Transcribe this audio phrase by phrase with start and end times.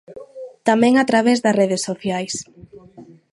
[0.67, 2.33] Tamén a través das redes sociais.